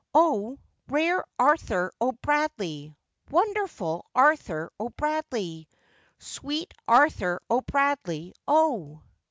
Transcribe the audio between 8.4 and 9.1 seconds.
O!